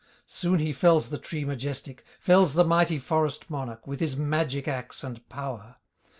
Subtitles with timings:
[0.25, 5.03] Soon he fells the tree majestic, Fells the mighty forest monarch, With his magic axe
[5.03, 5.75] and power.